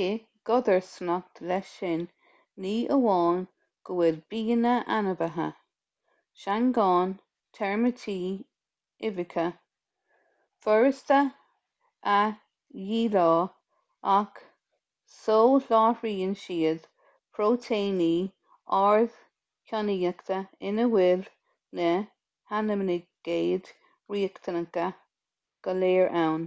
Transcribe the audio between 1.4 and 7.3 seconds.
leis sin ní amháin go bhfuil bianna ainmhithe seangáin